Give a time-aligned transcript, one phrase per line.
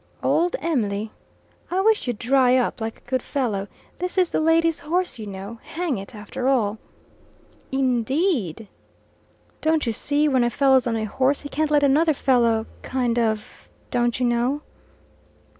[0.23, 1.11] "Old Em'ly'"
[1.69, 3.67] "I wish you'd dry up, like a good fellow.
[3.99, 6.79] This is the lady's horse, you know, hang it, after all."
[7.71, 8.67] "In deed!"
[9.61, 13.19] "Don't you see when a fellow's on a horse, he can't let another fellow kind
[13.19, 14.63] of don't you know?"